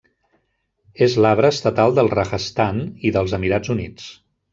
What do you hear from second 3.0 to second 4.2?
i dels Emirats Units.